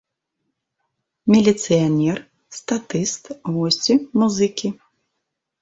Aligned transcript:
Міліцыянер, 1.33 2.17
статыст, 2.61 3.23
госці, 3.53 3.93
музыкі. 4.23 4.67